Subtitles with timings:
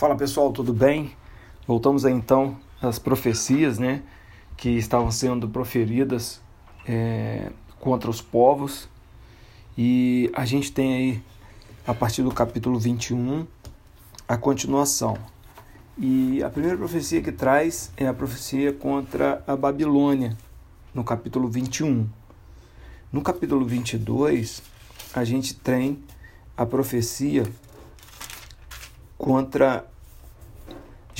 [0.00, 1.14] Fala pessoal, tudo bem?
[1.66, 4.02] Voltamos aí então às profecias, né,
[4.56, 6.40] que estavam sendo proferidas
[6.88, 8.88] é, contra os povos
[9.76, 11.22] e a gente tem aí
[11.86, 13.46] a partir do capítulo 21
[14.26, 15.18] a continuação.
[15.98, 20.34] E a primeira profecia que traz é a profecia contra a Babilônia,
[20.94, 22.08] no capítulo 21.
[23.12, 24.62] No capítulo 22,
[25.12, 26.02] a gente tem
[26.56, 27.44] a profecia
[29.18, 29.89] contra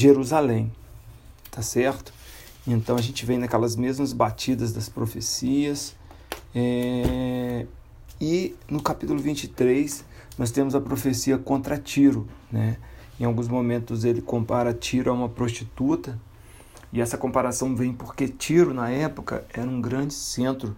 [0.01, 0.73] Jerusalém,
[1.51, 2.11] tá certo?
[2.67, 5.95] Então a gente vem naquelas mesmas batidas das profecias.
[6.55, 7.67] É...
[8.19, 10.03] E no capítulo 23
[10.39, 12.79] nós temos a profecia contra Tiro, né?
[13.19, 16.19] Em alguns momentos ele compara Tiro a uma prostituta,
[16.91, 20.75] e essa comparação vem porque Tiro na época era um grande centro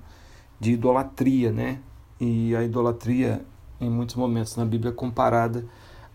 [0.59, 1.79] de idolatria, né?
[2.21, 3.45] E a idolatria
[3.81, 5.65] em muitos momentos na Bíblia é comparada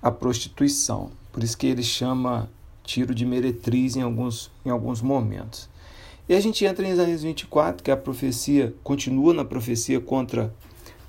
[0.02, 1.10] à prostituição.
[1.32, 2.50] Por isso que ele chama
[2.88, 5.70] tiro de meretriz em alguns, em alguns momentos.
[6.28, 10.54] E a gente entra em Isaías 24, que a profecia, continua na profecia contra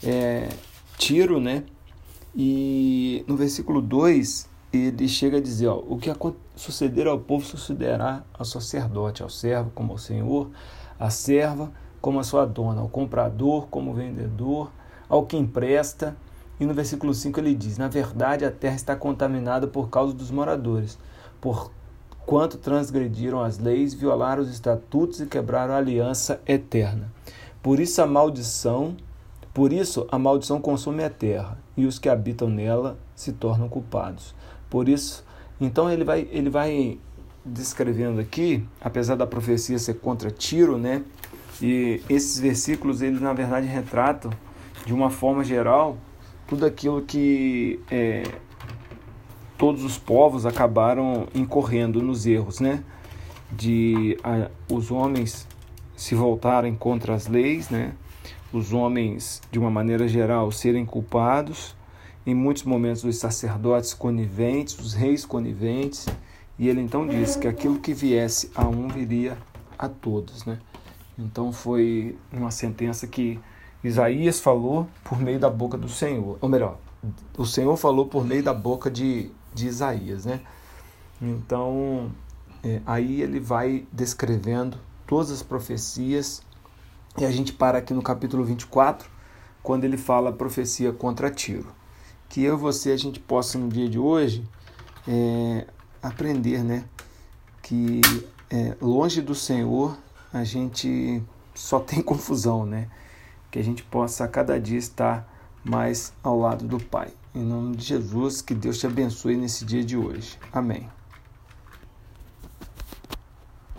[0.03, 0.49] é,
[0.99, 1.62] Tiro, né?
[2.37, 6.12] E no versículo 2, ele chega a dizer: ó, O que
[6.56, 10.51] suceder ao povo sucederá ao sacerdote, ao servo como ao senhor,
[10.99, 14.71] à serva como a sua dona, ao comprador como vendedor,
[15.09, 16.17] ao que empresta.
[16.61, 20.31] E no versículo 5 ele diz: Na verdade, a terra está contaminada por causa dos
[20.31, 20.99] moradores
[21.41, 21.70] por
[22.27, 27.11] quanto transgrediram as leis, violaram os estatutos e quebraram a aliança eterna.
[27.62, 28.97] Por isso a maldição,
[29.55, 34.34] por isso a maldição consome a terra, e os que habitam nela se tornam culpados.
[34.69, 35.25] Por isso,
[35.61, 36.98] então ele vai ele vai
[37.44, 41.03] descrevendo aqui, apesar da profecia ser contra Tiro, né?
[41.61, 44.31] E esses versículos eles na verdade retratam
[44.84, 45.97] de uma forma geral
[46.47, 48.22] tudo aquilo que é,
[49.59, 52.84] todos os povos acabaram incorrendo nos erros, né?
[53.51, 55.47] De a, os homens
[55.97, 57.93] se voltarem contra as leis, né?
[58.53, 61.77] Os homens, de uma maneira geral, serem culpados.
[62.25, 66.06] Em muitos momentos, os sacerdotes coniventes, os reis coniventes.
[66.59, 69.37] E ele então disse que aquilo que viesse a um viria
[69.78, 70.59] a todos, né?
[71.19, 73.41] Então foi uma sentença que
[73.83, 76.38] Isaías falou por meio da boca do Senhor.
[76.41, 76.78] Ou melhor,
[77.37, 80.41] o Senhor falou por meio da boca de de Isaías, né?
[81.21, 82.11] Então,
[82.63, 86.43] é, aí ele vai descrevendo todas as profecias
[87.17, 89.09] e a gente para aqui no capítulo 24,
[89.63, 91.67] quando ele fala a profecia contra Tiro.
[92.29, 94.49] Que eu e você a gente possa no dia de hoje
[95.07, 95.67] é,
[96.01, 96.85] aprender, né?
[97.61, 98.01] Que
[98.51, 99.99] é, longe do Senhor
[100.33, 101.23] a gente
[101.55, 102.89] só tem confusão, né?
[103.51, 105.29] Que a gente possa a cada dia estar
[105.65, 107.09] mais ao lado do Pai.
[107.35, 110.39] Em nome de Jesus, que Deus te abençoe nesse dia de hoje.
[110.53, 110.89] Amém.